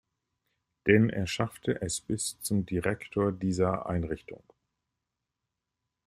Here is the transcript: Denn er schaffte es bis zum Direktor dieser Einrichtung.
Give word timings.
Denn 0.87 1.11
er 1.11 1.27
schaffte 1.27 1.79
es 1.83 2.01
bis 2.01 2.41
zum 2.41 2.65
Direktor 2.65 3.31
dieser 3.31 3.85
Einrichtung. 3.85 4.41